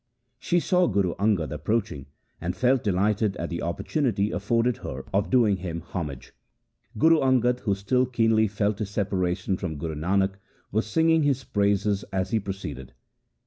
[0.39, 2.07] She saw Guru Angad approaching
[2.41, 6.33] and felt delighted at the opportunity afforded her of doing him homage.
[6.97, 10.39] Guru Angad, who still keenly felt his separation from Guru Nanak,
[10.71, 12.93] was singing his praises as he proceeded.